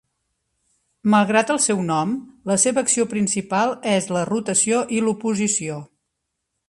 Malgrat 1.13 1.51
el 1.55 1.59
seu 1.65 1.83
nom, 1.89 2.15
la 2.51 2.57
seva 2.63 2.83
acció 2.85 3.05
principal 3.13 3.75
és 3.93 4.09
la 4.17 4.25
rotació 4.31 4.81
i 4.99 5.03
l'oposició. 5.05 5.79